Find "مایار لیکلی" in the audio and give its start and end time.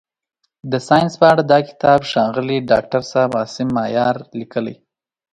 3.77-4.75